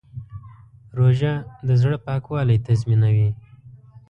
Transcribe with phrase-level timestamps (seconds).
[0.97, 1.33] روژه
[1.67, 3.29] د زړه پاکوالی تضمینوي.